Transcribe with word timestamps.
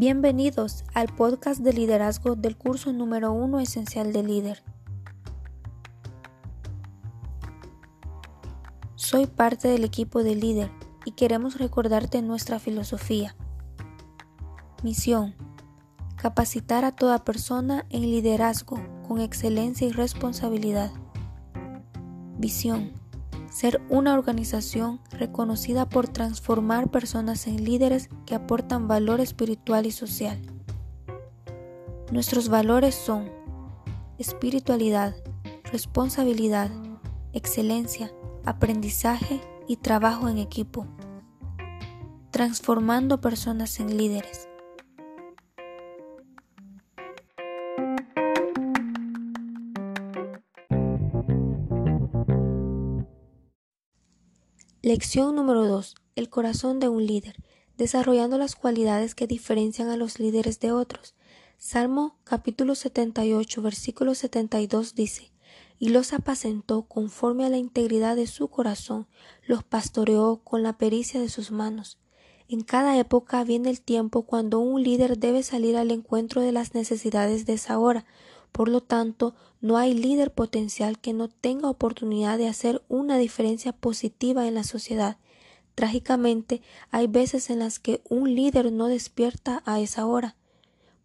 Bienvenidos 0.00 0.82
al 0.94 1.14
podcast 1.14 1.60
de 1.60 1.74
liderazgo 1.74 2.34
del 2.34 2.56
curso 2.56 2.90
número 2.90 3.32
1 3.32 3.60
esencial 3.60 4.14
de 4.14 4.22
líder. 4.22 4.62
Soy 8.94 9.26
parte 9.26 9.68
del 9.68 9.84
equipo 9.84 10.22
de 10.22 10.36
líder 10.36 10.70
y 11.04 11.10
queremos 11.10 11.58
recordarte 11.58 12.22
nuestra 12.22 12.58
filosofía. 12.58 13.36
Misión. 14.82 15.34
Capacitar 16.16 16.86
a 16.86 16.96
toda 16.96 17.22
persona 17.22 17.84
en 17.90 18.00
liderazgo 18.00 18.80
con 19.06 19.20
excelencia 19.20 19.86
y 19.86 19.92
responsabilidad. 19.92 20.90
Visión 22.38 22.99
ser 23.50 23.82
una 23.90 24.14
organización 24.14 25.00
reconocida 25.10 25.88
por 25.88 26.08
transformar 26.08 26.90
personas 26.90 27.46
en 27.46 27.64
líderes 27.64 28.08
que 28.24 28.34
aportan 28.34 28.88
valor 28.88 29.20
espiritual 29.20 29.84
y 29.86 29.90
social. 29.90 30.40
Nuestros 32.10 32.48
valores 32.48 32.94
son 32.94 33.30
espiritualidad, 34.18 35.14
responsabilidad, 35.70 36.70
excelencia, 37.32 38.12
aprendizaje 38.44 39.40
y 39.68 39.76
trabajo 39.76 40.28
en 40.28 40.38
equipo, 40.38 40.86
transformando 42.30 43.20
personas 43.20 43.78
en 43.80 43.96
líderes. 43.96 44.49
Lección 54.92 55.36
número 55.36 55.68
2. 55.68 55.94
El 56.16 56.28
corazón 56.30 56.80
de 56.80 56.88
un 56.88 57.06
líder, 57.06 57.36
desarrollando 57.78 58.38
las 58.38 58.56
cualidades 58.56 59.14
que 59.14 59.28
diferencian 59.28 59.88
a 59.88 59.96
los 59.96 60.18
líderes 60.18 60.58
de 60.58 60.72
otros. 60.72 61.14
Salmo 61.58 62.18
capítulo 62.24 62.74
78 62.74 63.62
versículo 63.62 64.16
72 64.16 64.96
dice, 64.96 65.30
y 65.78 65.90
los 65.90 66.12
apacentó 66.12 66.88
conforme 66.88 67.44
a 67.44 67.50
la 67.50 67.56
integridad 67.56 68.16
de 68.16 68.26
su 68.26 68.48
corazón, 68.48 69.06
los 69.46 69.62
pastoreó 69.62 70.40
con 70.42 70.64
la 70.64 70.76
pericia 70.76 71.20
de 71.20 71.28
sus 71.28 71.52
manos. 71.52 72.00
En 72.48 72.62
cada 72.62 72.98
época 72.98 73.44
viene 73.44 73.70
el 73.70 73.82
tiempo 73.82 74.22
cuando 74.22 74.58
un 74.58 74.82
líder 74.82 75.18
debe 75.18 75.44
salir 75.44 75.76
al 75.76 75.92
encuentro 75.92 76.42
de 76.42 76.50
las 76.50 76.74
necesidades 76.74 77.46
de 77.46 77.52
esa 77.52 77.78
hora, 77.78 78.06
por 78.52 78.68
lo 78.68 78.80
tanto, 78.80 79.34
no 79.60 79.76
hay 79.76 79.94
líder 79.94 80.32
potencial 80.32 80.98
que 80.98 81.12
no 81.12 81.28
tenga 81.28 81.68
oportunidad 81.68 82.38
de 82.38 82.48
hacer 82.48 82.82
una 82.88 83.18
diferencia 83.18 83.72
positiva 83.72 84.46
en 84.46 84.54
la 84.54 84.64
sociedad. 84.64 85.18
Trágicamente, 85.74 86.62
hay 86.90 87.06
veces 87.06 87.50
en 87.50 87.60
las 87.60 87.78
que 87.78 88.02
un 88.08 88.34
líder 88.34 88.72
no 88.72 88.88
despierta 88.88 89.62
a 89.66 89.80
esa 89.80 90.06
hora. 90.06 90.36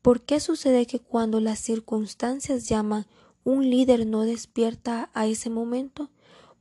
¿Por 0.02 0.22
qué 0.22 0.40
sucede 0.40 0.86
que 0.86 1.00
cuando 1.00 1.40
las 1.40 1.60
circunstancias 1.60 2.68
llaman, 2.68 3.06
un 3.44 3.70
líder 3.70 4.06
no 4.08 4.24
despierta 4.24 5.10
a 5.14 5.28
ese 5.28 5.50
momento? 5.50 6.10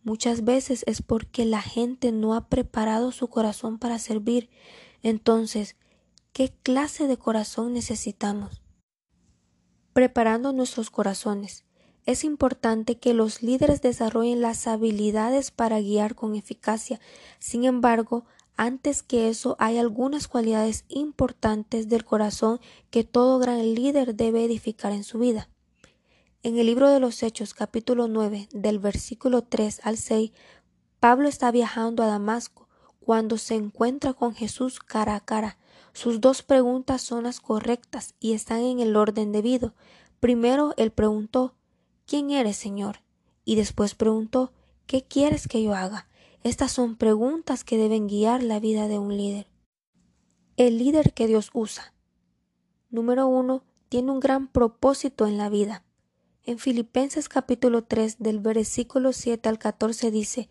Muchas 0.02 0.44
veces 0.44 0.84
es 0.86 1.00
porque 1.00 1.44
la 1.44 1.62
gente 1.62 2.12
no 2.12 2.34
ha 2.34 2.48
preparado 2.48 3.10
su 3.10 3.28
corazón 3.28 3.78
para 3.78 3.98
servir. 3.98 4.50
Entonces, 5.02 5.77
¿qué 6.32 6.52
clase 6.62 7.06
de 7.06 7.16
corazón 7.16 7.72
necesitamos? 7.72 8.63
Preparando 9.94 10.52
nuestros 10.52 10.90
corazones. 10.90 11.64
Es 12.04 12.24
importante 12.24 12.98
que 12.98 13.14
los 13.14 13.42
líderes 13.42 13.80
desarrollen 13.80 14.42
las 14.42 14.66
habilidades 14.66 15.50
para 15.50 15.80
guiar 15.80 16.14
con 16.14 16.34
eficacia. 16.34 17.00
Sin 17.38 17.64
embargo, 17.64 18.26
antes 18.56 19.02
que 19.02 19.28
eso 19.28 19.56
hay 19.58 19.78
algunas 19.78 20.28
cualidades 20.28 20.84
importantes 20.88 21.88
del 21.88 22.04
corazón 22.04 22.60
que 22.90 23.04
todo 23.04 23.38
gran 23.38 23.74
líder 23.74 24.14
debe 24.14 24.44
edificar 24.44 24.92
en 24.92 25.04
su 25.04 25.18
vida. 25.18 25.48
En 26.42 26.58
el 26.58 26.66
libro 26.66 26.90
de 26.90 27.00
los 27.00 27.22
Hechos 27.22 27.54
capítulo 27.54 28.06
9 28.06 28.48
del 28.52 28.78
versículo 28.78 29.42
3 29.42 29.80
al 29.84 29.96
6, 29.96 30.33
Pablo 31.00 31.28
está 31.28 31.50
viajando 31.50 32.02
a 32.02 32.06
Damasco 32.06 32.64
cuando 33.04 33.36
se 33.36 33.54
encuentra 33.54 34.14
con 34.14 34.34
Jesús 34.34 34.80
cara 34.80 35.14
a 35.14 35.20
cara. 35.20 35.58
Sus 35.92 36.22
dos 36.22 36.42
preguntas 36.42 37.02
son 37.02 37.24
las 37.24 37.38
correctas 37.38 38.14
y 38.18 38.32
están 38.32 38.60
en 38.62 38.80
el 38.80 38.96
orden 38.96 39.30
debido. 39.30 39.74
Primero 40.20 40.72
él 40.78 40.90
preguntó 40.90 41.54
¿Quién 42.06 42.30
eres, 42.30 42.56
Señor? 42.56 43.00
y 43.44 43.56
después 43.56 43.94
preguntó 43.94 44.52
¿Qué 44.86 45.04
quieres 45.04 45.48
que 45.48 45.62
yo 45.62 45.74
haga? 45.74 46.08
Estas 46.42 46.72
son 46.72 46.96
preguntas 46.96 47.62
que 47.62 47.76
deben 47.76 48.06
guiar 48.06 48.42
la 48.42 48.58
vida 48.58 48.88
de 48.88 48.98
un 48.98 49.16
líder. 49.16 49.48
El 50.56 50.78
líder 50.78 51.12
que 51.12 51.26
Dios 51.26 51.50
usa. 51.52 51.92
Número 52.90 53.26
uno, 53.26 53.64
tiene 53.90 54.12
un 54.12 54.20
gran 54.20 54.48
propósito 54.48 55.26
en 55.26 55.36
la 55.36 55.50
vida. 55.50 55.84
En 56.42 56.58
Filipenses 56.58 57.28
capítulo 57.28 57.84
3 57.84 58.18
del 58.18 58.40
versículo 58.40 59.12
7 59.12 59.48
al 59.48 59.58
14 59.58 60.10
dice, 60.10 60.48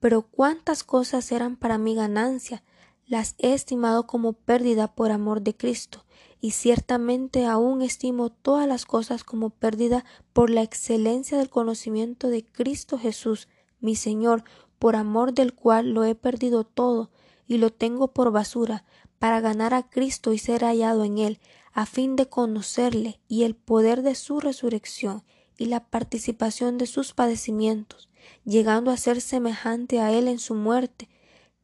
Pero 0.00 0.22
cuántas 0.22 0.82
cosas 0.82 1.30
eran 1.30 1.56
para 1.56 1.78
mi 1.78 1.94
ganancia, 1.94 2.64
las 3.06 3.34
he 3.38 3.54
estimado 3.54 4.06
como 4.06 4.32
pérdida 4.32 4.94
por 4.94 5.10
amor 5.10 5.42
de 5.42 5.56
Cristo, 5.56 6.04
y 6.40 6.52
ciertamente 6.52 7.46
aún 7.46 7.82
estimo 7.82 8.30
todas 8.30 8.66
las 8.66 8.86
cosas 8.86 9.24
como 9.24 9.50
pérdida 9.50 10.04
por 10.32 10.50
la 10.50 10.62
excelencia 10.62 11.38
del 11.38 11.50
conocimiento 11.50 12.28
de 12.28 12.44
Cristo 12.44 12.98
Jesús, 12.98 13.48
mi 13.80 13.94
Señor, 13.94 14.44
por 14.78 14.96
amor 14.96 15.34
del 15.34 15.54
cual 15.54 15.90
lo 15.90 16.04
he 16.04 16.14
perdido 16.14 16.64
todo, 16.64 17.10
y 17.46 17.58
lo 17.58 17.70
tengo 17.70 18.12
por 18.12 18.30
basura, 18.30 18.84
para 19.18 19.40
ganar 19.40 19.74
a 19.74 19.90
Cristo 19.90 20.32
y 20.32 20.38
ser 20.38 20.62
hallado 20.62 21.04
en 21.04 21.18
él, 21.18 21.40
a 21.72 21.84
fin 21.86 22.16
de 22.16 22.26
conocerle 22.26 23.20
y 23.28 23.42
el 23.42 23.54
poder 23.54 24.02
de 24.02 24.14
su 24.14 24.40
resurrección 24.40 25.24
y 25.58 25.66
la 25.66 25.84
participación 25.84 26.78
de 26.78 26.86
sus 26.86 27.12
padecimientos, 27.12 28.08
llegando 28.44 28.90
a 28.90 28.96
ser 28.96 29.20
semejante 29.20 30.00
a 30.00 30.12
él 30.12 30.28
en 30.28 30.38
su 30.38 30.54
muerte, 30.54 31.08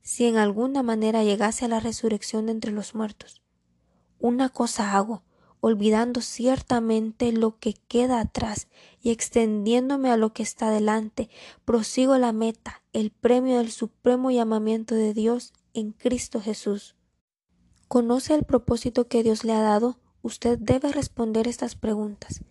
si 0.02 0.26
en 0.26 0.36
alguna 0.36 0.82
manera 0.82 1.24
llegase 1.24 1.64
a 1.64 1.68
la 1.68 1.80
resurrección 1.80 2.46
de 2.46 2.52
entre 2.52 2.72
los 2.72 2.94
muertos. 2.94 3.42
Una 4.18 4.48
cosa 4.48 4.96
hago, 4.96 5.22
olvidando 5.60 6.20
ciertamente 6.20 7.32
lo 7.32 7.58
que 7.58 7.74
queda 7.88 8.20
atrás 8.20 8.68
y 9.00 9.10
extendiéndome 9.10 10.10
a 10.10 10.16
lo 10.16 10.32
que 10.32 10.42
está 10.42 10.70
delante, 10.70 11.28
prosigo 11.64 12.18
la 12.18 12.32
meta, 12.32 12.82
el 12.92 13.10
premio 13.10 13.58
del 13.58 13.72
supremo 13.72 14.30
llamamiento 14.30 14.94
de 14.94 15.12
Dios 15.12 15.52
en 15.74 15.92
Cristo 15.92 16.40
Jesús. 16.40 16.94
¿Conoce 17.88 18.34
el 18.34 18.44
propósito 18.44 19.08
que 19.08 19.22
Dios 19.22 19.44
le 19.44 19.52
ha 19.52 19.60
dado? 19.60 19.98
Usted 20.22 20.58
debe 20.58 20.92
responder 20.92 21.46
estas 21.46 21.76
preguntas. 21.76 22.42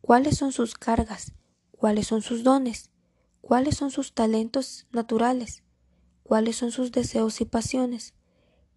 ¿Cuáles 0.00 0.36
son 0.36 0.52
sus 0.52 0.74
cargas? 0.74 1.32
¿Cuáles 1.70 2.06
son 2.06 2.22
sus 2.22 2.44
dones? 2.44 2.90
¿Cuáles 3.46 3.76
son 3.76 3.90
sus 3.90 4.14
talentos 4.14 4.86
naturales? 4.90 5.64
cuáles 6.24 6.56
son 6.56 6.72
sus 6.72 6.90
deseos 6.90 7.40
y 7.40 7.44
pasiones, 7.44 8.14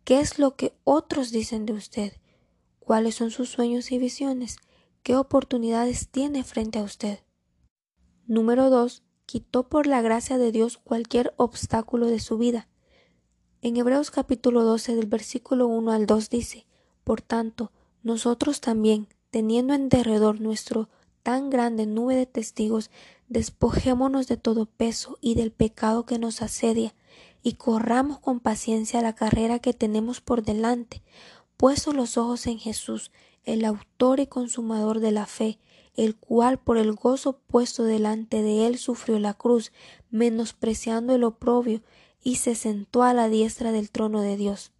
qué 0.03 0.19
es 0.19 0.37
lo 0.37 0.55
que 0.55 0.75
otros 0.83 1.31
dicen 1.31 1.65
de 1.65 1.73
usted, 1.73 2.13
cuáles 2.79 3.15
son 3.15 3.31
sus 3.31 3.49
sueños 3.49 3.91
y 3.91 3.97
visiones, 3.97 4.57
qué 5.01 5.15
oportunidades 5.15 6.09
tiene 6.09 6.43
frente 6.43 6.77
a 6.77 6.83
usted. 6.83 7.19
Número 8.27 8.69
2. 8.69 9.03
Quitó 9.25 9.67
por 9.67 9.87
la 9.87 10.01
gracia 10.01 10.37
de 10.37 10.51
Dios 10.51 10.77
cualquier 10.77 11.33
obstáculo 11.37 12.07
de 12.07 12.19
su 12.19 12.37
vida. 12.37 12.67
En 13.61 13.75
Hebreos 13.75 14.11
capítulo 14.11 14.63
12 14.63 14.95
del 14.95 15.07
versículo 15.07 15.67
1 15.67 15.91
al 15.91 16.05
2 16.05 16.29
dice, 16.29 16.67
Por 17.03 17.21
tanto, 17.21 17.71
nosotros 18.03 18.61
también, 18.61 19.07
teniendo 19.31 19.73
en 19.73 19.89
derredor 19.89 20.39
nuestro 20.39 20.89
tan 21.23 21.49
grande 21.49 21.85
nube 21.85 22.15
de 22.15 22.25
testigos, 22.25 22.89
despojémonos 23.29 24.27
de 24.27 24.37
todo 24.37 24.65
peso 24.65 25.17
y 25.21 25.35
del 25.35 25.51
pecado 25.51 26.05
que 26.05 26.19
nos 26.19 26.41
asedia, 26.41 26.95
y 27.43 27.53
corramos 27.53 28.19
con 28.19 28.39
paciencia 28.39 29.01
la 29.01 29.13
carrera 29.13 29.59
que 29.59 29.73
tenemos 29.73 30.21
por 30.21 30.43
delante, 30.43 31.01
puestos 31.55 31.95
los 31.95 32.17
ojos 32.17 32.47
en 32.47 32.59
Jesús, 32.59 33.11
el 33.43 33.65
autor 33.65 34.19
y 34.19 34.27
consumador 34.27 34.99
de 34.99 35.11
la 35.11 35.25
fe, 35.25 35.59
el 35.95 36.15
cual 36.15 36.59
por 36.59 36.77
el 36.77 36.93
gozo 36.93 37.39
puesto 37.47 37.83
delante 37.83 38.41
de 38.41 38.67
él 38.67 38.77
sufrió 38.77 39.19
la 39.19 39.33
cruz, 39.33 39.71
menospreciando 40.11 41.15
el 41.15 41.23
oprobio, 41.23 41.81
y 42.23 42.35
se 42.35 42.55
sentó 42.55 43.03
a 43.03 43.13
la 43.13 43.29
diestra 43.29 43.71
del 43.71 43.89
trono 43.89 44.21
de 44.21 44.37
Dios. 44.37 44.71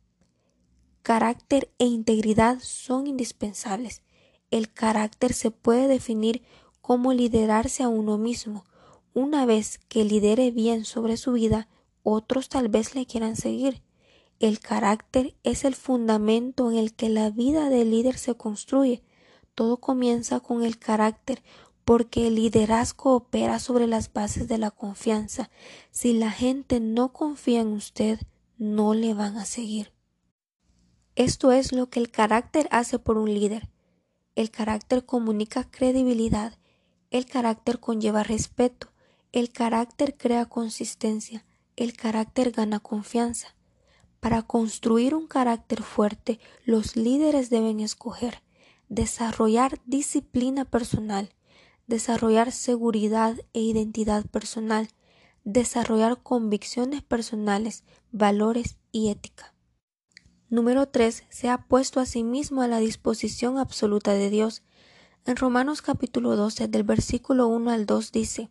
Carácter 1.01 1.72
e 1.80 1.86
integridad 1.86 2.60
son 2.60 3.07
indispensables. 3.07 4.01
El 4.49 4.71
carácter 4.71 5.33
se 5.33 5.51
puede 5.51 5.88
definir 5.88 6.44
como 6.81 7.13
liderarse 7.13 7.83
a 7.83 7.89
uno 7.89 8.17
mismo. 8.17 8.63
Una 9.13 9.45
vez 9.45 9.79
que 9.89 10.05
lidere 10.05 10.51
bien 10.51 10.85
sobre 10.85 11.17
su 11.17 11.33
vida, 11.33 11.67
otros 12.03 12.47
tal 12.47 12.69
vez 12.69 12.95
le 12.95 13.05
quieran 13.05 13.35
seguir. 13.35 13.81
El 14.39 14.59
carácter 14.59 15.35
es 15.44 15.65
el 15.65 15.75
fundamento 15.75 16.71
en 16.71 16.77
el 16.77 16.94
que 16.94 17.09
la 17.09 17.29
vida 17.31 17.69
del 17.69 17.91
líder 17.91 18.17
se 18.17 18.35
construye. 18.35 19.03
Todo 19.55 19.77
comienza 19.77 20.39
con 20.39 20.63
el 20.63 20.77
carácter, 20.77 21.44
porque 21.83 22.27
el 22.27 22.35
liderazgo 22.35 23.15
opera 23.15 23.59
sobre 23.59 23.88
las 23.88 24.13
bases 24.13 24.47
de 24.47 24.57
la 24.57 24.71
confianza. 24.71 25.49
Si 25.89 26.13
la 26.13 26.31
gente 26.31 26.79
no 26.79 27.11
confía 27.11 27.61
en 27.61 27.69
usted, 27.69 28.19
no 28.57 28.94
le 28.94 29.13
van 29.13 29.38
a 29.38 29.45
seguir. 29.45 29.91
Esto 31.15 31.51
es 31.51 31.71
lo 31.71 31.89
que 31.89 31.99
el 31.99 32.11
carácter 32.11 32.67
hace 32.71 32.99
por 32.99 33.17
un 33.17 33.33
líder. 33.33 33.69
El 34.38 34.51
carácter 34.51 35.04
comunica 35.04 35.63
credibilidad, 35.63 36.60
el 37.10 37.25
carácter 37.25 37.80
conlleva 37.80 38.22
respeto, 38.22 38.89
el 39.31 39.50
carácter 39.50 40.16
crea 40.16 40.45
consistencia, 40.45 41.44
el 41.75 41.94
carácter 41.94 42.51
gana 42.51 42.80
confianza. 42.80 43.56
Para 44.19 44.44
construir 44.44 45.16
un 45.16 45.25
carácter 45.25 45.81
fuerte, 45.81 46.39
los 46.66 46.95
líderes 46.95 47.50
deben 47.50 47.80
escoger, 47.80 48.44
desarrollar 48.89 49.81
disciplina 49.86 50.66
personal, 50.66 51.33
desarrollar 51.88 52.51
seguridad 52.51 53.38
e 53.54 53.62
identidad 53.62 54.24
personal, 54.28 54.90
desarrollar 55.45 56.22
convicciones 56.22 57.01
personales, 57.01 57.86
valores 58.12 58.78
y 58.92 59.10
ética. 59.10 59.56
Número 60.49 60.88
3. 60.88 61.25
Se 61.27 61.49
ha 61.49 61.57
puesto 61.57 61.99
a 61.99 62.05
sí 62.05 62.23
mismo 62.23 62.61
a 62.61 62.69
la 62.69 62.79
disposición 62.79 63.57
absoluta 63.57 64.13
de 64.13 64.29
Dios. 64.29 64.63
En 65.25 65.35
Romanos 65.35 65.81
capítulo 65.81 66.38
12 66.38 66.69
del 66.69 66.83
versículo 66.83 67.49
1 67.49 67.69
al 67.69 67.85
2 67.85 68.13
dice, 68.13 68.49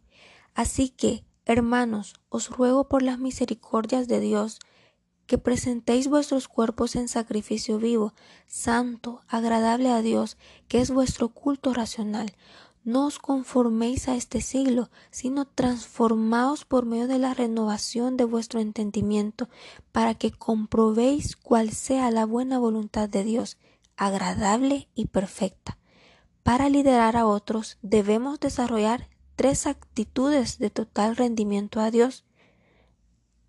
Así 0.54 0.90
que, 0.90 1.24
hermanos, 1.46 2.12
os 2.28 2.50
ruego 2.50 2.86
por 2.86 3.02
las 3.02 3.18
misericordias 3.18 4.08
de 4.08 4.20
Dios, 4.20 4.58
que 5.24 5.38
presentéis 5.38 6.08
vuestros 6.08 6.48
cuerpos 6.48 6.96
en 6.96 7.08
sacrificio 7.08 7.78
vivo, 7.78 8.12
santo, 8.46 9.22
agradable 9.26 9.88
a 9.90 10.02
Dios, 10.02 10.36
que 10.68 10.82
es 10.82 10.90
vuestro 10.90 11.30
culto 11.30 11.72
racional. 11.72 12.34
No 12.86 13.06
os 13.06 13.18
conforméis 13.18 14.06
a 14.06 14.14
este 14.14 14.40
siglo, 14.40 14.90
sino 15.10 15.44
transformaos 15.44 16.64
por 16.64 16.86
medio 16.86 17.08
de 17.08 17.18
la 17.18 17.34
renovación 17.34 18.16
de 18.16 18.22
vuestro 18.22 18.60
entendimiento, 18.60 19.48
para 19.90 20.14
que 20.14 20.30
comprobéis 20.30 21.34
cuál 21.34 21.70
sea 21.72 22.12
la 22.12 22.26
buena 22.26 22.60
voluntad 22.60 23.08
de 23.08 23.24
Dios, 23.24 23.58
agradable 23.96 24.88
y 24.94 25.06
perfecta. 25.06 25.78
Para 26.44 26.68
liderar 26.68 27.16
a 27.16 27.26
otros 27.26 27.76
debemos 27.82 28.38
desarrollar 28.38 29.08
tres 29.34 29.66
actitudes 29.66 30.60
de 30.60 30.70
total 30.70 31.16
rendimiento 31.16 31.80
a 31.80 31.90
Dios. 31.90 32.24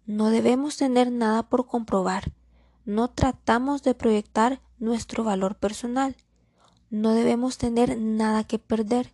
No 0.08 0.32
debemos 0.32 0.78
tener 0.78 1.12
nada 1.12 1.48
por 1.48 1.68
comprobar. 1.68 2.34
No 2.86 3.12
tratamos 3.12 3.84
de 3.84 3.94
proyectar 3.94 4.64
nuestro 4.80 5.24
valor 5.24 5.60
personal. 5.60 6.16
No 6.90 7.14
debemos 7.14 7.60
tener 7.60 8.00
nada 8.00 8.44
que 8.44 8.58
perder. 8.58 9.14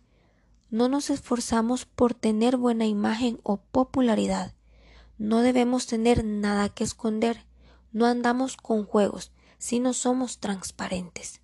No 0.74 0.88
nos 0.88 1.08
esforzamos 1.08 1.84
por 1.84 2.14
tener 2.14 2.56
buena 2.56 2.84
imagen 2.84 3.38
o 3.44 3.58
popularidad. 3.58 4.54
No 5.18 5.38
debemos 5.38 5.86
tener 5.86 6.24
nada 6.24 6.68
que 6.68 6.82
esconder. 6.82 7.46
No 7.92 8.06
andamos 8.06 8.56
con 8.56 8.84
juegos, 8.84 9.30
sino 9.56 9.92
somos 9.92 10.40
transparentes. 10.40 11.40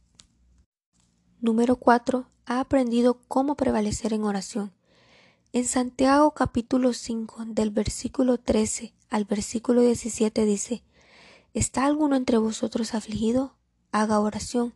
Número 1.39 1.77
4. 1.77 2.29
Ha 2.47 2.59
aprendido 2.59 3.21
cómo 3.29 3.55
prevalecer 3.55 4.15
en 4.15 4.25
oración. 4.25 4.73
En 5.53 5.65
Santiago 5.65 6.33
capítulo 6.33 6.93
5 6.93 7.45
del 7.47 7.71
versículo 7.71 8.37
13 8.37 8.95
al 9.11 9.27
versículo 9.27 9.83
17 9.83 10.45
dice, 10.45 10.83
¿Está 11.55 11.85
alguno 11.85 12.17
entre 12.17 12.39
vosotros 12.39 12.95
afligido? 12.95 13.55
Haga 13.93 14.19
oración. 14.19 14.75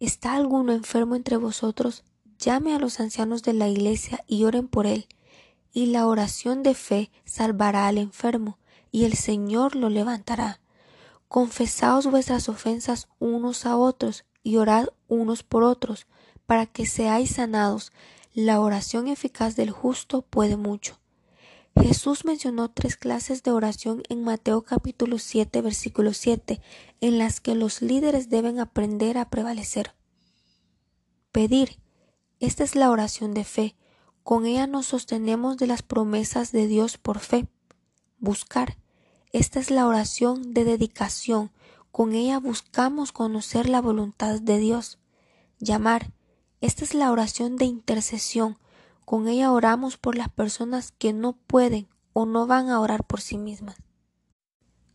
¿Está 0.00 0.32
alguno 0.32 0.72
enfermo 0.72 1.14
entre 1.14 1.36
vosotros? 1.36 2.04
Llame 2.44 2.74
a 2.74 2.80
los 2.80 2.98
ancianos 2.98 3.44
de 3.44 3.52
la 3.52 3.68
iglesia 3.68 4.24
y 4.26 4.42
oren 4.42 4.66
por 4.66 4.88
él. 4.88 5.06
Y 5.72 5.86
la 5.86 6.08
oración 6.08 6.64
de 6.64 6.74
fe 6.74 7.12
salvará 7.24 7.86
al 7.86 7.98
enfermo, 7.98 8.58
y 8.90 9.04
el 9.04 9.14
Señor 9.14 9.76
lo 9.76 9.88
levantará. 9.88 10.60
Confesaos 11.28 12.08
vuestras 12.08 12.48
ofensas 12.48 13.06
unos 13.20 13.64
a 13.64 13.76
otros, 13.76 14.24
y 14.42 14.56
orad 14.56 14.88
unos 15.06 15.44
por 15.44 15.62
otros, 15.62 16.08
para 16.44 16.66
que 16.66 16.84
seáis 16.84 17.30
sanados. 17.30 17.92
La 18.34 18.60
oración 18.60 19.06
eficaz 19.06 19.54
del 19.54 19.70
justo 19.70 20.22
puede 20.22 20.56
mucho. 20.56 20.98
Jesús 21.80 22.24
mencionó 22.24 22.72
tres 22.72 22.96
clases 22.96 23.44
de 23.44 23.52
oración 23.52 24.02
en 24.08 24.24
Mateo 24.24 24.62
capítulo 24.62 25.18
7 25.18 25.62
versículo 25.62 26.12
7, 26.12 26.60
en 27.00 27.18
las 27.18 27.40
que 27.40 27.54
los 27.54 27.82
líderes 27.82 28.30
deben 28.30 28.58
aprender 28.58 29.16
a 29.16 29.30
prevalecer. 29.30 29.94
Pedir. 31.30 31.78
Esta 32.42 32.64
es 32.64 32.74
la 32.74 32.90
oración 32.90 33.34
de 33.34 33.44
fe. 33.44 33.76
Con 34.24 34.46
ella 34.46 34.66
nos 34.66 34.86
sostenemos 34.86 35.58
de 35.58 35.68
las 35.68 35.82
promesas 35.82 36.50
de 36.50 36.66
Dios 36.66 36.98
por 36.98 37.20
fe. 37.20 37.46
Buscar. 38.18 38.78
Esta 39.32 39.60
es 39.60 39.70
la 39.70 39.86
oración 39.86 40.52
de 40.52 40.64
dedicación. 40.64 41.52
Con 41.92 42.14
ella 42.14 42.40
buscamos 42.40 43.12
conocer 43.12 43.68
la 43.68 43.80
voluntad 43.80 44.40
de 44.40 44.58
Dios. 44.58 44.98
Llamar. 45.60 46.10
Esta 46.60 46.82
es 46.82 46.94
la 46.94 47.12
oración 47.12 47.54
de 47.54 47.66
intercesión. 47.66 48.58
Con 49.04 49.28
ella 49.28 49.52
oramos 49.52 49.96
por 49.96 50.16
las 50.16 50.28
personas 50.28 50.90
que 50.90 51.12
no 51.12 51.34
pueden 51.34 51.86
o 52.12 52.26
no 52.26 52.48
van 52.48 52.70
a 52.70 52.80
orar 52.80 53.06
por 53.06 53.20
sí 53.20 53.38
mismas. 53.38 53.76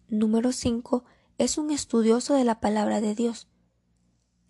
Número 0.09 0.51
5. 0.51 1.05
Es 1.37 1.57
un 1.57 1.71
estudioso 1.71 2.33
de 2.33 2.43
la 2.43 2.59
palabra 2.59 2.99
de 2.99 3.15
Dios. 3.15 3.47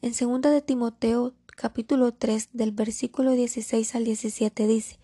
En 0.02 0.14
2 0.14 0.42
de 0.52 0.62
Timoteo 0.64 1.36
capítulo 1.58 2.14
3 2.14 2.50
del 2.54 2.72
versículo 2.72 3.32
16 3.32 3.96
al 3.96 4.04
17 4.04 4.68
dice, 4.68 5.00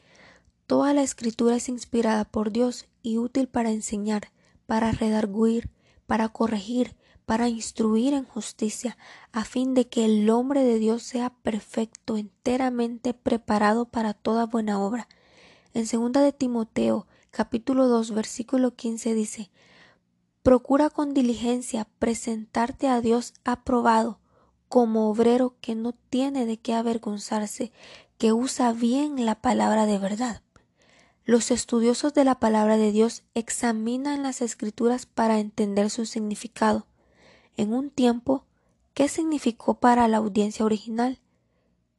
Toda 0.67 0.93
la 0.93 1.01
escritura 1.01 1.55
es 1.55 1.67
inspirada 1.67 2.25
por 2.25 2.51
Dios 2.51 2.85
y 3.01 3.17
útil 3.17 3.47
para 3.47 3.71
enseñar, 3.71 4.31
para 4.67 4.91
redarguir, 4.91 5.71
para 6.05 6.29
corregir, 6.29 6.95
para 7.25 7.49
instruir 7.49 8.13
en 8.13 8.25
justicia, 8.25 8.99
a 9.31 9.45
fin 9.45 9.73
de 9.73 9.87
que 9.87 10.05
el 10.05 10.29
hombre 10.29 10.63
de 10.63 10.77
Dios 10.77 11.01
sea 11.01 11.31
perfecto, 11.31 12.17
enteramente 12.17 13.15
preparado 13.15 13.85
para 13.85 14.13
toda 14.13 14.45
buena 14.45 14.79
obra. 14.79 15.07
En 15.73 15.87
segunda 15.87 16.21
de 16.21 16.33
Timoteo, 16.33 17.07
capítulo 17.31 17.87
2, 17.87 18.11
versículo 18.11 18.75
15 18.75 19.15
dice, 19.15 19.49
Procura 20.43 20.91
con 20.91 21.15
diligencia 21.15 21.87
presentarte 21.97 22.89
a 22.89 23.01
Dios 23.01 23.33
aprobado, 23.43 24.19
como 24.73 25.07
obrero 25.07 25.53
que 25.61 25.75
no 25.75 25.91
tiene 25.91 26.47
de 26.47 26.57
qué 26.57 26.73
avergonzarse, 26.73 27.71
que 28.17 28.33
usa 28.33 28.73
bien 28.73 29.23
la 29.23 29.35
palabra 29.35 29.85
de 29.85 29.99
verdad. 29.99 30.41
Los 31.25 31.51
estudiosos 31.51 32.15
de 32.15 32.23
la 32.23 32.39
palabra 32.39 32.75
de 32.77 32.91
Dios 32.91 33.21
examinan 33.35 34.23
las 34.23 34.41
escrituras 34.41 35.05
para 35.05 35.37
entender 35.37 35.91
su 35.91 36.07
significado 36.07 36.87
en 37.55 37.71
un 37.71 37.91
tiempo, 37.91 38.45
¿qué 38.95 39.09
significó 39.09 39.75
para 39.75 40.07
la 40.07 40.17
audiencia 40.17 40.65
original? 40.65 41.19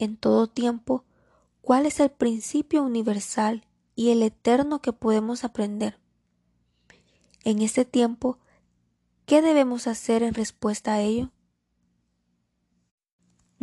En 0.00 0.16
todo 0.16 0.48
tiempo, 0.48 1.04
¿cuál 1.62 1.86
es 1.86 2.00
el 2.00 2.10
principio 2.10 2.82
universal 2.82 3.68
y 3.94 4.10
el 4.10 4.20
eterno 4.20 4.82
que 4.82 4.92
podemos 4.92 5.44
aprender? 5.44 6.00
En 7.44 7.62
este 7.62 7.84
tiempo, 7.84 8.40
¿qué 9.26 9.42
debemos 9.42 9.86
hacer 9.86 10.24
en 10.24 10.34
respuesta 10.34 10.94
a 10.94 11.02
ello? 11.02 11.30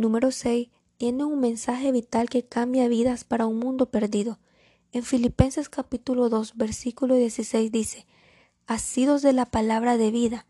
Número 0.02 0.32
6. 0.32 0.68
Tiene 0.96 1.24
un 1.24 1.38
mensaje 1.38 1.92
vital 1.92 2.28
que 2.28 2.42
cambia 2.42 2.88
vidas 2.88 3.22
para 3.22 3.46
un 3.46 3.60
mundo 3.60 3.86
perdido. 3.86 4.40
En 4.90 5.04
Filipenses 5.04 5.68
capítulo 5.68 6.28
2, 6.28 6.56
versículo 6.56 7.14
16 7.14 7.70
dice, 7.70 8.04
Asidos 8.66 9.22
de 9.22 9.32
la 9.32 9.46
palabra 9.46 9.96
de 9.96 10.10
vida, 10.10 10.44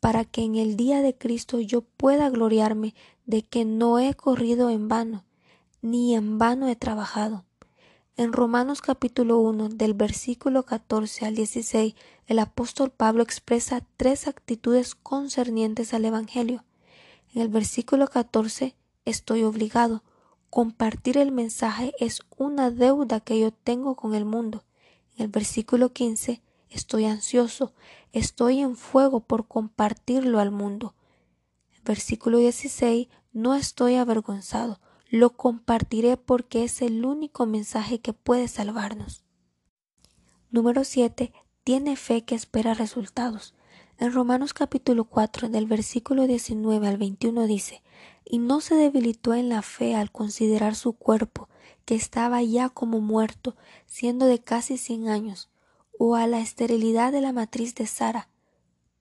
para 0.00 0.24
que 0.24 0.42
en 0.42 0.56
el 0.56 0.76
día 0.76 1.02
de 1.02 1.16
Cristo 1.16 1.60
yo 1.60 1.82
pueda 1.82 2.30
gloriarme 2.30 2.96
de 3.26 3.42
que 3.42 3.64
no 3.64 4.00
he 4.00 4.14
corrido 4.14 4.70
en 4.70 4.88
vano, 4.88 5.24
ni 5.82 6.16
en 6.16 6.38
vano 6.38 6.66
he 6.66 6.74
trabajado. 6.74 7.44
En 8.16 8.32
Romanos 8.32 8.82
capítulo 8.82 9.38
1 9.38 9.68
del 9.68 9.94
versículo 9.94 10.64
14 10.64 11.26
al 11.26 11.36
16 11.36 11.94
el 12.26 12.38
apóstol 12.40 12.90
Pablo 12.90 13.22
expresa 13.22 13.86
tres 13.96 14.26
actitudes 14.26 14.96
concernientes 14.96 15.94
al 15.94 16.06
Evangelio. 16.06 16.64
En 17.32 17.42
el 17.42 17.48
versículo 17.48 18.08
14 18.08 18.74
estoy 19.10 19.42
obligado. 19.42 20.02
Compartir 20.48 21.18
el 21.18 21.32
mensaje 21.32 21.92
es 21.98 22.22
una 22.36 22.70
deuda 22.70 23.20
que 23.20 23.38
yo 23.38 23.52
tengo 23.52 23.94
con 23.94 24.14
el 24.14 24.24
mundo. 24.24 24.64
En 25.16 25.24
el 25.24 25.28
versículo 25.28 25.92
15 25.92 26.42
estoy 26.70 27.04
ansioso, 27.04 27.74
estoy 28.12 28.60
en 28.60 28.76
fuego 28.76 29.20
por 29.20 29.46
compartirlo 29.46 30.40
al 30.40 30.50
mundo. 30.50 30.94
Versículo 31.84 32.38
16, 32.38 33.08
no 33.32 33.54
estoy 33.54 33.96
avergonzado, 33.96 34.80
lo 35.08 35.30
compartiré 35.30 36.16
porque 36.16 36.64
es 36.64 36.82
el 36.82 37.04
único 37.04 37.46
mensaje 37.46 38.00
que 38.00 38.12
puede 38.12 38.48
salvarnos. 38.48 39.24
Número 40.50 40.82
7. 40.82 41.32
Tiene 41.62 41.94
fe 41.96 42.24
que 42.24 42.34
espera 42.34 42.74
resultados. 42.74 43.54
En 44.00 44.14
Romanos 44.14 44.54
capítulo 44.54 45.04
4, 45.04 45.50
del 45.50 45.66
versículo 45.66 46.26
19 46.26 46.88
al 46.88 46.96
21 46.96 47.46
dice, 47.46 47.82
y 48.24 48.38
no 48.38 48.62
se 48.62 48.74
debilitó 48.74 49.34
en 49.34 49.50
la 49.50 49.60
fe 49.60 49.94
al 49.94 50.10
considerar 50.10 50.74
su 50.74 50.94
cuerpo, 50.94 51.50
que 51.84 51.96
estaba 51.96 52.42
ya 52.42 52.70
como 52.70 53.02
muerto, 53.02 53.56
siendo 53.84 54.24
de 54.24 54.38
casi 54.38 54.78
cien 54.78 55.08
años, 55.08 55.50
o 55.98 56.16
a 56.16 56.26
la 56.26 56.40
esterilidad 56.40 57.12
de 57.12 57.20
la 57.20 57.34
matriz 57.34 57.74
de 57.74 57.86
Sara. 57.86 58.30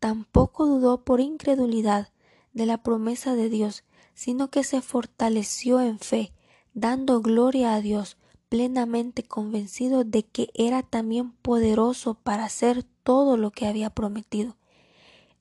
Tampoco 0.02 0.66
dudó 0.66 1.06
por 1.06 1.22
incredulidad 1.22 2.10
de 2.52 2.66
la 2.66 2.84
promesa 2.84 3.36
de 3.36 3.48
Dios, 3.48 3.86
sino 4.14 4.50
que 4.50 4.66
se 4.66 4.82
fortaleció 4.82 5.80
en 5.80 6.00
fe, 6.00 6.34
dando 6.74 7.22
gloria 7.22 7.74
a 7.74 7.80
Dios, 7.80 8.18
plenamente 8.50 9.24
convencido 9.24 10.04
de 10.04 10.24
que 10.24 10.50
era 10.56 10.84
también 10.84 11.32
poderoso 11.32 12.16
para 12.16 12.44
hacer 12.44 12.84
todo 12.84 13.38
lo 13.38 13.52
que 13.52 13.66
había 13.66 13.92
prometido. 13.92 14.59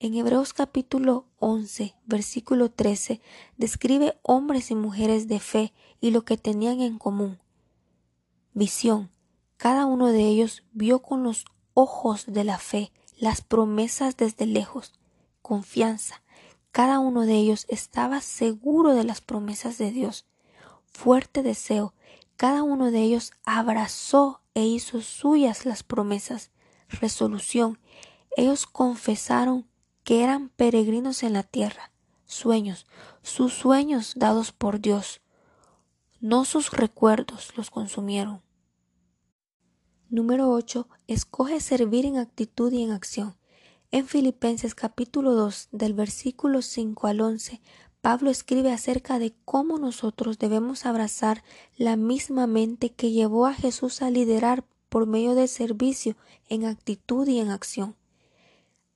En 0.01 0.15
Hebreos 0.15 0.53
capítulo 0.53 1.27
11, 1.41 1.97
versículo 2.07 2.71
13, 2.71 3.21
describe 3.57 4.17
hombres 4.23 4.71
y 4.71 4.77
mujeres 4.77 5.27
de 5.27 5.41
fe 5.41 5.73
y 6.01 6.13
lo 6.13 6.25
que 6.25 6.37
tenían 6.37 6.81
en 6.81 6.99
común. 6.99 7.41
Visión. 8.55 9.11
Cada 9.57 9.87
uno 9.87 10.07
de 10.07 10.21
ellos 10.21 10.63
vio 10.71 11.03
con 11.03 11.25
los 11.25 11.47
ojos 11.75 12.27
de 12.29 12.45
la 12.45 12.59
fe 12.59 12.93
las 13.19 13.41
promesas 13.41 14.17
desde 14.17 14.47
lejos. 14.47 14.93
Confianza. 15.43 16.23
Cada 16.71 17.01
uno 17.01 17.27
de 17.27 17.35
ellos 17.35 17.67
estaba 17.69 18.21
seguro 18.21 18.95
de 18.95 19.03
las 19.03 19.21
promesas 19.21 19.79
de 19.79 19.91
Dios. 19.91 20.27
Fuerte 20.93 21.43
deseo. 21.43 21.93
Cada 22.37 22.63
uno 22.63 22.93
de 22.93 23.03
ellos 23.03 23.33
abrazó 23.43 24.43
e 24.55 24.65
hizo 24.65 25.01
suyas 25.01 25.67
las 25.67 25.83
promesas. 25.83 26.53
Resolución. 26.89 27.81
Ellos 28.37 28.67
confesaron 28.67 29.68
que 30.09 30.25
eran 30.25 30.49
peregrinos 30.49 31.23
en 31.23 31.35
la 31.35 31.43
tierra. 31.43 31.93
Sueños. 32.25 32.87
Sus 33.21 33.53
sueños 33.53 34.15
dados 34.17 34.53
por 34.53 34.81
Dios. 34.81 35.21
No 36.19 36.47
sus 36.47 36.71
recuerdos 36.71 37.53
los 37.59 37.69
consumieron. 37.69 38.41
Número 40.09 40.51
8. 40.51 40.89
Escoge 41.09 41.61
servir 41.61 42.07
en 42.07 42.17
actitud 42.17 42.73
y 42.73 42.85
en 42.85 42.93
acción. 42.93 43.37
En 43.91 44.07
Filipenses 44.07 44.75
capítulo 44.75 45.35
2 45.35 45.69
del 45.73 45.93
versículo 45.93 46.63
5 46.63 47.07
al 47.07 47.21
11, 47.21 47.61
Pablo 48.01 48.31
escribe 48.31 48.73
acerca 48.73 49.19
de 49.19 49.35
cómo 49.45 49.77
nosotros 49.77 50.39
debemos 50.39 50.87
abrazar 50.87 51.45
la 51.77 51.97
misma 51.97 52.47
mente 52.47 52.95
que 52.95 53.11
llevó 53.11 53.45
a 53.45 53.53
Jesús 53.53 54.01
a 54.01 54.09
liderar 54.09 54.65
por 54.89 55.07
medio 55.07 55.35
del 55.35 55.49
servicio 55.49 56.17
en 56.49 56.65
actitud 56.65 57.29
y 57.29 57.41
en 57.41 57.51
acción. 57.51 57.95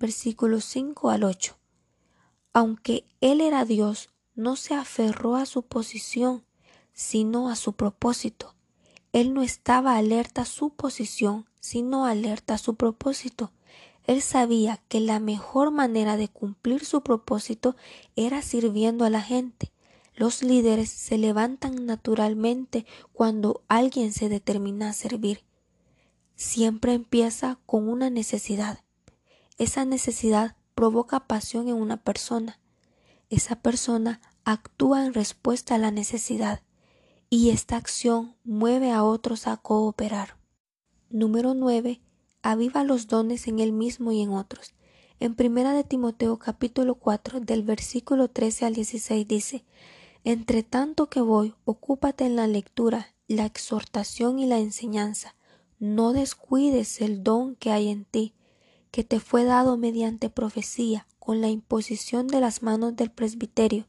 versículos 0.00 0.64
5 0.64 1.10
al 1.10 1.22
8. 1.22 1.56
Aunque 2.52 3.06
él 3.20 3.40
era 3.40 3.64
Dios, 3.64 4.10
no 4.34 4.56
se 4.56 4.74
aferró 4.74 5.36
a 5.36 5.46
su 5.46 5.62
posición, 5.62 6.44
sino 6.92 7.48
a 7.48 7.54
su 7.54 7.74
propósito 7.74 8.56
él 9.12 9.34
no 9.34 9.42
estaba 9.42 9.96
alerta 9.96 10.42
a 10.42 10.46
su 10.46 10.70
posición, 10.70 11.46
sino 11.60 12.04
alerta 12.04 12.54
a 12.54 12.58
su 12.58 12.76
propósito. 12.76 13.52
Él 14.06 14.22
sabía 14.22 14.80
que 14.88 15.00
la 15.00 15.20
mejor 15.20 15.72
manera 15.72 16.16
de 16.16 16.28
cumplir 16.28 16.84
su 16.84 17.02
propósito 17.02 17.76
era 18.16 18.40
sirviendo 18.42 19.04
a 19.04 19.10
la 19.10 19.20
gente. 19.20 19.72
Los 20.14 20.42
líderes 20.42 20.90
se 20.90 21.18
levantan 21.18 21.86
naturalmente 21.86 22.86
cuando 23.12 23.62
alguien 23.68 24.12
se 24.12 24.28
determina 24.28 24.90
a 24.90 24.92
servir. 24.92 25.44
Siempre 26.36 26.94
empieza 26.94 27.58
con 27.66 27.88
una 27.88 28.10
necesidad. 28.10 28.80
Esa 29.60 29.84
necesidad 29.84 30.56
provoca 30.74 31.26
pasión 31.26 31.68
en 31.68 31.74
una 31.74 31.98
persona. 31.98 32.58
Esa 33.28 33.56
persona 33.56 34.22
actúa 34.42 35.04
en 35.04 35.12
respuesta 35.12 35.74
a 35.74 35.78
la 35.78 35.90
necesidad 35.90 36.62
y 37.28 37.50
esta 37.50 37.76
acción 37.76 38.36
mueve 38.42 38.90
a 38.90 39.04
otros 39.04 39.46
a 39.46 39.58
cooperar. 39.58 40.38
Número 41.10 41.52
9. 41.52 42.00
Aviva 42.40 42.84
los 42.84 43.06
dones 43.06 43.48
en 43.48 43.60
él 43.60 43.72
mismo 43.72 44.12
y 44.12 44.22
en 44.22 44.30
otros. 44.30 44.72
En 45.18 45.34
primera 45.34 45.74
de 45.74 45.84
Timoteo 45.84 46.38
capítulo 46.38 46.94
4 46.94 47.40
del 47.40 47.62
versículo 47.62 48.28
13 48.28 48.64
al 48.64 48.72
16 48.72 49.28
dice, 49.28 49.64
Entre 50.24 50.62
tanto 50.62 51.10
que 51.10 51.20
voy, 51.20 51.54
ocúpate 51.66 52.24
en 52.24 52.34
la 52.34 52.46
lectura, 52.46 53.14
la 53.28 53.44
exhortación 53.44 54.38
y 54.38 54.46
la 54.46 54.58
enseñanza. 54.58 55.34
No 55.78 56.14
descuides 56.14 57.02
el 57.02 57.22
don 57.22 57.56
que 57.56 57.72
hay 57.72 57.90
en 57.90 58.06
ti, 58.06 58.32
que 58.90 59.04
te 59.04 59.20
fue 59.20 59.44
dado 59.44 59.76
mediante 59.76 60.30
profecía, 60.30 61.06
con 61.18 61.40
la 61.40 61.48
imposición 61.48 62.26
de 62.26 62.40
las 62.40 62.62
manos 62.62 62.96
del 62.96 63.10
presbiterio. 63.10 63.86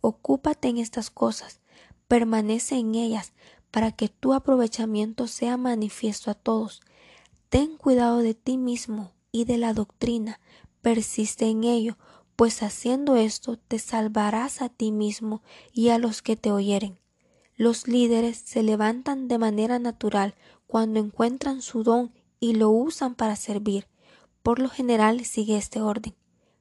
Ocúpate 0.00 0.68
en 0.68 0.78
estas 0.78 1.10
cosas, 1.10 1.60
permanece 2.08 2.76
en 2.76 2.94
ellas 2.94 3.32
para 3.70 3.92
que 3.92 4.08
tu 4.08 4.34
aprovechamiento 4.34 5.26
sea 5.26 5.56
manifiesto 5.56 6.30
a 6.30 6.34
todos. 6.34 6.80
Ten 7.48 7.76
cuidado 7.76 8.18
de 8.18 8.34
ti 8.34 8.58
mismo 8.58 9.12
y 9.32 9.44
de 9.44 9.58
la 9.58 9.72
doctrina, 9.72 10.40
persiste 10.82 11.46
en 11.46 11.64
ello, 11.64 11.96
pues 12.36 12.62
haciendo 12.62 13.16
esto 13.16 13.58
te 13.58 13.78
salvarás 13.78 14.62
a 14.62 14.68
ti 14.68 14.92
mismo 14.92 15.42
y 15.72 15.88
a 15.88 15.98
los 15.98 16.22
que 16.22 16.36
te 16.36 16.52
oyeren. 16.52 16.98
Los 17.56 17.88
líderes 17.88 18.38
se 18.38 18.62
levantan 18.62 19.26
de 19.26 19.38
manera 19.38 19.78
natural 19.78 20.34
cuando 20.66 21.00
encuentran 21.00 21.62
su 21.62 21.82
don 21.82 22.12
y 22.38 22.54
lo 22.54 22.70
usan 22.70 23.14
para 23.14 23.34
servir. 23.34 23.88
Por 24.48 24.60
lo 24.60 24.70
general 24.70 25.26
sigue 25.26 25.58
este 25.58 25.82
orden. 25.82 26.14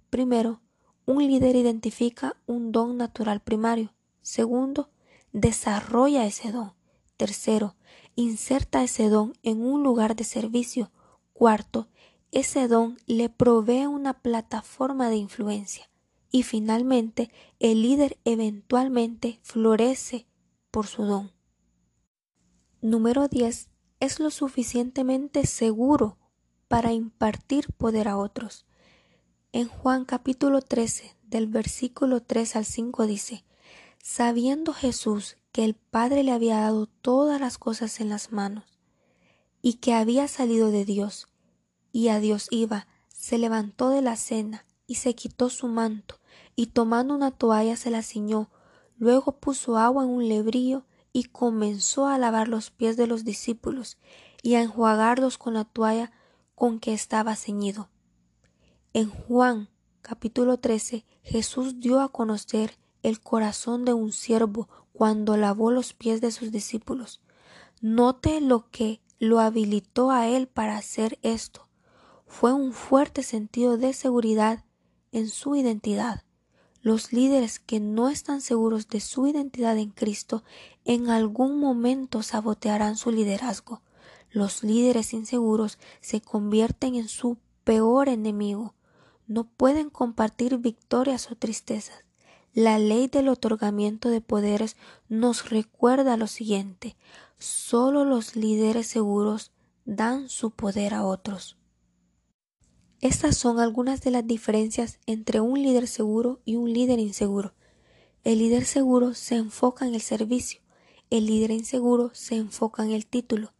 Primero, 0.10 0.60
un 1.06 1.26
líder 1.26 1.56
identifica 1.56 2.36
un 2.46 2.74
don 2.74 2.98
natural 2.98 3.40
primario. 3.40 3.94
Segundo, 4.22 4.90
desarrolla 5.32 6.26
ese 6.26 6.52
don. 6.52 6.74
Tercero, 7.16 7.78
inserta 8.18 8.84
ese 8.84 9.08
don 9.08 9.38
en 9.42 9.62
un 9.62 9.84
lugar 9.84 10.18
de 10.18 10.26
servicio. 10.26 10.92
Cuarto, 11.32 11.88
ese 12.34 12.68
don 12.68 12.98
le 13.06 13.30
provee 13.30 13.86
una 13.86 14.22
plataforma 14.22 15.10
de 15.10 15.16
influencia. 15.16 15.90
Y 16.30 16.44
finalmente, 16.44 17.32
el 17.60 17.84
líder 17.84 18.18
eventualmente 18.26 19.40
florece 19.44 20.28
por 20.72 20.88
su 20.88 21.04
don. 21.04 21.32
Número 22.82 23.30
10. 23.30 23.70
Es 24.02 24.20
lo 24.20 24.30
suficientemente 24.30 25.46
seguro 25.46 26.18
para 26.68 26.92
impartir 26.92 27.72
poder 27.74 28.08
a 28.08 28.18
otros. 28.18 28.66
En 29.54 29.68
Juan 29.68 30.06
capítulo 30.06 30.62
13, 30.62 31.16
del 31.24 31.48
versículo 31.48 32.22
3 32.22 32.58
al 32.58 32.66
5 32.66 33.08
dice, 33.08 33.46
sabiendo 34.02 34.74
Jesús 34.74 35.38
que 35.52 35.64
el 35.64 35.76
Padre 35.76 36.24
le 36.24 36.32
había 36.32 36.60
dado 36.60 36.88
todas 36.88 37.40
las 37.40 37.58
cosas 37.58 38.00
en 38.00 38.10
las 38.10 38.32
manos, 38.32 38.80
y 39.62 39.76
que 39.76 39.94
había 39.94 40.28
salido 40.28 40.70
de 40.70 40.86
Dios, 40.86 41.28
y 41.92 42.10
a 42.10 42.20
Dios 42.20 42.48
iba, 42.52 42.88
se 43.08 43.38
levantó 43.38 43.90
de 43.90 44.02
la 44.02 44.16
cena, 44.16 44.66
y 44.86 44.96
se 44.96 45.16
quitó 45.16 45.50
su 45.50 45.68
manto, 45.68 46.20
y 46.56 46.68
tomando 46.68 47.16
una 47.16 47.32
toalla 47.32 47.76
se 47.76 47.92
la 47.92 48.04
ciñó, 48.04 48.50
luego 48.98 49.34
puso 49.34 49.78
agua 49.78 50.04
en 50.04 50.10
un 50.10 50.28
lebrillo, 50.30 50.86
y 51.14 51.24
comenzó 51.24 52.08
a 52.08 52.18
lavar 52.18 52.48
los 52.48 52.70
pies 52.70 52.98
de 52.98 53.08
los 53.08 53.24
discípulos, 53.24 53.98
y 54.44 54.56
a 54.56 54.62
enjuagarlos 54.62 55.38
con 55.38 55.56
la 55.56 55.66
toalla 55.66 56.12
con 56.58 56.80
que 56.80 56.92
estaba 56.92 57.36
ceñido. 57.36 57.88
En 58.92 59.12
Juan 59.12 59.70
capítulo 60.02 60.58
13 60.58 61.06
Jesús 61.22 61.80
dio 61.80 62.02
a 62.02 62.12
conocer 62.12 62.80
el 63.04 63.22
corazón 63.22 63.86
de 63.86 63.94
un 63.94 64.12
siervo 64.12 64.68
cuando 64.92 65.38
lavó 65.38 65.70
los 65.70 65.94
pies 65.94 66.20
de 66.20 66.32
sus 66.32 66.52
discípulos. 66.52 67.22
Note 67.80 68.42
lo 68.42 68.72
que 68.72 69.02
lo 69.20 69.40
habilitó 69.40 70.10
a 70.10 70.28
él 70.28 70.48
para 70.48 70.78
hacer 70.78 71.20
esto. 71.22 71.68
Fue 72.26 72.54
un 72.54 72.74
fuerte 72.74 73.22
sentido 73.22 73.78
de 73.78 73.94
seguridad 73.94 74.66
en 75.12 75.30
su 75.30 75.56
identidad. 75.56 76.24
Los 76.82 77.14
líderes 77.14 77.60
que 77.60 77.80
no 77.80 78.10
están 78.10 78.42
seguros 78.42 78.88
de 78.88 79.00
su 79.00 79.28
identidad 79.28 79.78
en 79.78 79.92
Cristo 79.92 80.44
en 80.86 81.12
algún 81.12 81.60
momento 81.60 82.24
sabotearán 82.24 82.98
su 82.98 83.12
liderazgo. 83.12 83.84
Los 84.38 84.62
líderes 84.62 85.16
inseguros 85.16 85.80
se 86.00 86.22
convierten 86.22 86.94
en 86.94 87.08
su 87.08 87.40
peor 87.64 88.08
enemigo. 88.08 88.76
No 89.26 89.46
pueden 89.46 89.90
compartir 89.90 90.60
victorias 90.60 91.32
o 91.32 91.36
tristezas. 91.36 92.06
La 92.54 92.78
ley 92.78 93.08
del 93.08 93.30
otorgamiento 93.30 94.10
de 94.12 94.22
poderes 94.22 94.78
nos 95.10 95.50
recuerda 95.50 96.18
lo 96.18 96.28
siguiente, 96.28 96.96
solo 97.40 98.06
los 98.06 98.36
líderes 98.36 98.86
seguros 98.86 99.54
dan 99.86 100.30
su 100.30 100.52
poder 100.52 100.94
a 100.94 101.04
otros. 101.04 101.58
Estas 103.02 103.38
son 103.38 103.60
algunas 103.60 104.02
de 104.02 104.12
las 104.12 104.28
diferencias 104.28 105.00
entre 105.08 105.42
un 105.42 105.64
líder 105.64 105.88
seguro 105.88 106.42
y 106.46 106.58
un 106.58 106.72
líder 106.72 107.00
inseguro. 107.00 107.56
El 108.24 108.38
líder 108.38 108.66
seguro 108.66 109.16
se 109.16 109.34
enfoca 109.34 109.88
en 109.88 109.96
el 109.96 110.02
servicio, 110.02 110.62
el 111.10 111.26
líder 111.26 111.50
inseguro 111.50 112.12
se 112.14 112.36
enfoca 112.36 112.84
en 112.84 112.92
el 112.92 113.08
título. 113.08 113.57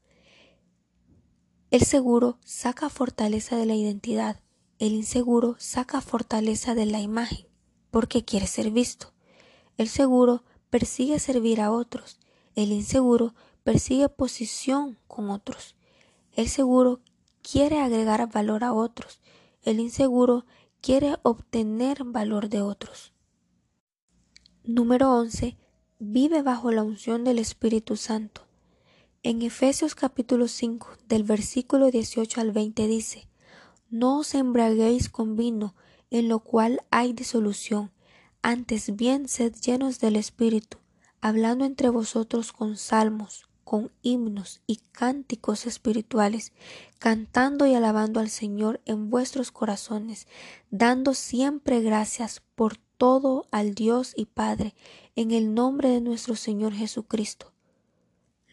El 1.70 1.82
seguro 1.82 2.38
saca 2.46 2.90
fortaleza 2.90 3.58
de 3.58 3.66
la 3.66 3.76
identidad, 3.76 4.40
el 4.80 4.94
inseguro 4.94 5.58
saca 5.60 6.00
fortaleza 6.00 6.76
de 6.76 6.86
la 6.86 7.02
imagen, 7.02 7.46
porque 7.92 8.24
quiere 8.24 8.48
ser 8.48 8.72
visto. 8.72 9.12
El 9.76 9.90
seguro 9.90 10.46
persigue 10.70 11.20
servir 11.20 11.60
a 11.60 11.72
otros, 11.72 12.20
el 12.56 12.72
inseguro 12.72 13.36
persigue 13.66 14.08
posición 14.08 14.98
con 15.08 15.30
otros. 15.30 15.76
El 16.32 16.48
seguro 16.48 17.02
quiere 17.42 17.82
agregar 17.82 18.32
valor 18.32 18.64
a 18.64 18.72
otros, 18.72 19.20
el 19.62 19.82
inseguro 19.82 20.46
quiere 20.80 21.18
obtener 21.24 22.06
valor 22.06 22.48
de 22.48 22.62
otros. 22.62 23.12
Número 24.64 25.14
11. 25.14 25.58
Vive 26.00 26.44
bajo 26.44 26.72
la 26.72 26.84
unción 26.84 27.26
del 27.26 27.40
Espíritu 27.40 27.98
Santo. 27.98 28.47
En 29.24 29.42
Efesios 29.42 29.96
capítulo 29.96 30.48
5 30.48 30.90
del 31.10 31.24
versículo 31.24 31.90
18 31.90 32.40
al 32.40 32.52
20 32.52 32.88
dice, 32.88 33.28
No 33.90 34.20
os 34.20 34.36
embraguéis 34.36 35.10
con 35.10 35.36
vino, 35.36 35.76
en 36.12 36.30
lo 36.30 36.40
cual 36.40 36.84
hay 36.92 37.14
disolución, 37.14 37.92
antes 38.44 38.96
bien 38.96 39.28
sed 39.28 39.56
llenos 39.56 40.00
del 40.00 40.18
Espíritu, 40.18 40.78
hablando 41.20 41.66
entre 41.66 41.90
vosotros 41.90 42.54
con 42.54 42.78
salmos, 42.78 43.50
con 43.64 43.92
himnos 44.04 44.62
y 44.68 44.78
cánticos 44.92 45.66
espirituales, 45.66 46.54
cantando 47.00 47.66
y 47.66 47.74
alabando 47.74 48.20
al 48.20 48.30
Señor 48.30 48.82
en 48.86 49.10
vuestros 49.10 49.52
corazones, 49.52 50.28
dando 50.70 51.16
siempre 51.16 51.82
gracias 51.82 52.44
por 52.54 52.78
todo 52.78 53.48
al 53.52 53.74
Dios 53.74 54.14
y 54.16 54.26
Padre, 54.26 54.76
en 55.16 55.32
el 55.32 55.56
nombre 55.56 55.90
de 55.90 56.02
nuestro 56.02 56.36
Señor 56.36 56.74
Jesucristo. 56.74 57.57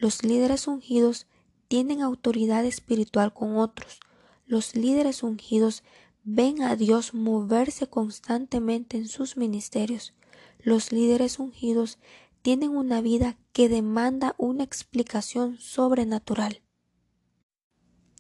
Los 0.05 0.23
líderes 0.23 0.69
ungidos 0.69 1.27
tienen 1.67 2.03
autoridad 2.03 2.67
espiritual 2.67 3.33
con 3.33 3.57
otros. 3.57 4.01
Los 4.45 4.77
líderes 4.77 5.23
ungidos 5.23 5.83
ven 6.25 6.61
a 6.61 6.77
Dios 6.77 7.15
moverse 7.15 7.87
constantemente 7.87 8.99
en 8.99 9.09
sus 9.09 9.39
ministerios. 9.39 10.13
Los 10.61 10.93
líderes 10.93 11.39
ungidos 11.39 11.97
tienen 12.43 12.77
una 12.77 13.01
vida 13.01 13.39
que 13.55 13.71
demanda 13.71 14.35
una 14.37 14.63
explicación 14.63 15.57
sobrenatural. 15.57 16.61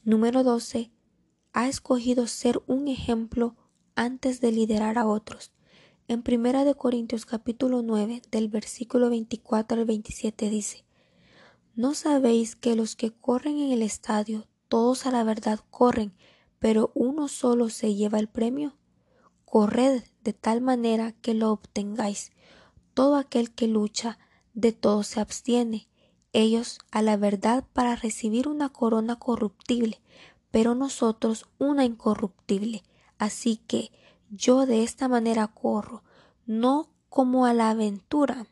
Número 0.04 0.42
12. 0.42 0.90
Ha 1.52 1.68
escogido 1.68 2.26
ser 2.28 2.62
un 2.66 2.88
ejemplo 2.88 3.56
antes 3.94 4.40
de 4.40 4.52
liderar 4.52 4.96
a 4.96 5.06
otros. 5.06 5.52
En 6.08 6.22
Primera 6.22 6.64
de 6.64 6.74
Corintios 6.74 7.26
capítulo 7.26 7.82
9 7.82 8.22
del 8.30 8.48
versículo 8.48 9.10
24 9.10 9.80
al 9.80 9.84
27 9.84 10.48
dice, 10.48 10.83
¿No 11.76 11.94
sabéis 11.94 12.54
que 12.54 12.76
los 12.76 12.94
que 12.94 13.10
corren 13.10 13.58
en 13.58 13.72
el 13.72 13.82
estadio, 13.82 14.46
todos 14.68 15.06
a 15.06 15.10
la 15.10 15.24
verdad 15.24 15.58
corren, 15.72 16.14
pero 16.60 16.92
uno 16.94 17.26
solo 17.26 17.68
se 17.68 17.96
lleva 17.96 18.20
el 18.20 18.28
premio? 18.28 18.76
Corred 19.44 20.04
de 20.22 20.32
tal 20.32 20.60
manera 20.60 21.10
que 21.10 21.34
lo 21.34 21.50
obtengáis. 21.50 22.30
Todo 22.94 23.16
aquel 23.16 23.52
que 23.52 23.66
lucha, 23.66 24.20
de 24.52 24.70
todo 24.70 25.02
se 25.02 25.18
abstiene. 25.18 25.88
Ellos 26.32 26.78
a 26.92 27.02
la 27.02 27.16
verdad 27.16 27.64
para 27.72 27.96
recibir 27.96 28.46
una 28.46 28.68
corona 28.68 29.18
corruptible, 29.18 30.00
pero 30.52 30.76
nosotros 30.76 31.46
una 31.58 31.84
incorruptible. 31.84 32.84
Así 33.18 33.56
que 33.56 33.90
yo 34.30 34.64
de 34.64 34.84
esta 34.84 35.08
manera 35.08 35.48
corro, 35.48 36.04
no 36.46 36.88
como 37.08 37.46
a 37.46 37.52
la 37.52 37.70
aventura. 37.70 38.46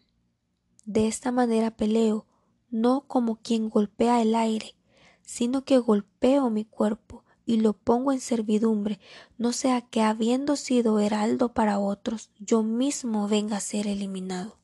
De 0.85 1.07
esta 1.07 1.31
manera 1.31 1.77
peleo, 1.77 2.27
no 2.73 3.07
como 3.07 3.37
quien 3.37 3.69
golpea 3.69 4.21
el 4.21 4.35
aire, 4.35 4.75
sino 5.23 5.65
que 5.65 5.79
golpeo 5.79 6.51
mi 6.51 6.65
cuerpo 6.65 7.23
y 7.47 7.59
lo 7.59 7.75
pongo 7.75 8.11
en 8.11 8.21
servidumbre, 8.21 8.99
no 9.39 9.53
sea 9.53 9.83
que 9.83 10.03
habiendo 10.03 10.57
sido 10.57 10.99
heraldo 10.99 11.55
para 11.55 11.79
otros, 11.79 12.33
yo 12.41 12.65
mismo 12.65 13.29
venga 13.29 13.59
a 13.59 13.61
ser 13.61 13.87
eliminado 13.87 14.63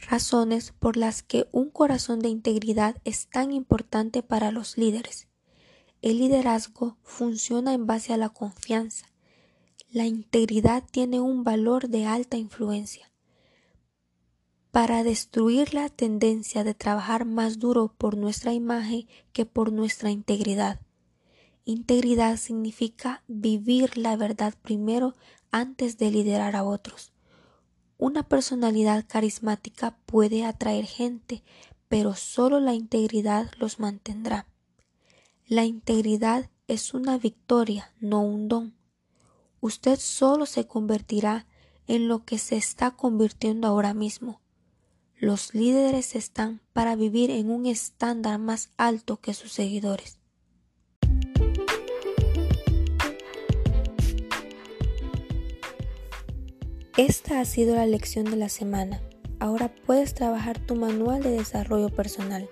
razones 0.00 0.72
por 0.78 0.96
las 0.96 1.22
que 1.22 1.48
un 1.52 1.70
corazón 1.70 2.20
de 2.20 2.28
integridad 2.28 2.96
es 3.04 3.28
tan 3.28 3.52
importante 3.52 4.22
para 4.22 4.50
los 4.50 4.76
líderes. 4.76 5.28
El 6.02 6.18
liderazgo 6.18 6.96
funciona 7.02 7.74
en 7.74 7.86
base 7.86 8.12
a 8.12 8.16
la 8.16 8.30
confianza. 8.30 9.06
La 9.90 10.06
integridad 10.06 10.84
tiene 10.90 11.20
un 11.20 11.44
valor 11.44 11.88
de 11.88 12.06
alta 12.06 12.36
influencia. 12.36 13.09
Para 14.70 15.02
destruir 15.02 15.74
la 15.74 15.88
tendencia 15.88 16.62
de 16.62 16.74
trabajar 16.74 17.24
más 17.24 17.58
duro 17.58 17.92
por 17.98 18.16
nuestra 18.16 18.52
imagen 18.52 19.08
que 19.32 19.44
por 19.44 19.72
nuestra 19.72 20.12
integridad. 20.12 20.80
Integridad 21.64 22.36
significa 22.36 23.24
vivir 23.26 23.98
la 23.98 24.14
verdad 24.14 24.54
primero 24.62 25.16
antes 25.50 25.98
de 25.98 26.12
liderar 26.12 26.54
a 26.54 26.62
otros. 26.62 27.12
Una 27.98 28.22
personalidad 28.22 29.04
carismática 29.08 29.98
puede 30.06 30.44
atraer 30.44 30.86
gente, 30.86 31.42
pero 31.88 32.14
solo 32.14 32.60
la 32.60 32.72
integridad 32.72 33.50
los 33.58 33.80
mantendrá. 33.80 34.46
La 35.48 35.64
integridad 35.64 36.48
es 36.68 36.94
una 36.94 37.18
victoria, 37.18 37.92
no 37.98 38.22
un 38.22 38.46
don. 38.46 38.76
Usted 39.60 39.98
solo 39.98 40.46
se 40.46 40.68
convertirá 40.68 41.46
en 41.88 42.06
lo 42.06 42.24
que 42.24 42.38
se 42.38 42.56
está 42.56 42.92
convirtiendo 42.92 43.66
ahora 43.66 43.94
mismo. 43.94 44.40
Los 45.20 45.52
líderes 45.54 46.14
están 46.14 46.62
para 46.72 46.96
vivir 46.96 47.30
en 47.30 47.50
un 47.50 47.66
estándar 47.66 48.38
más 48.38 48.70
alto 48.78 49.18
que 49.18 49.34
sus 49.34 49.52
seguidores. 49.52 50.18
Esta 56.96 57.40
ha 57.40 57.44
sido 57.44 57.76
la 57.76 57.84
lección 57.84 58.24
de 58.24 58.36
la 58.36 58.48
semana. 58.48 59.02
Ahora 59.40 59.70
puedes 59.84 60.14
trabajar 60.14 60.58
tu 60.58 60.74
manual 60.74 61.22
de 61.22 61.32
desarrollo 61.32 61.90
personal. 61.90 62.48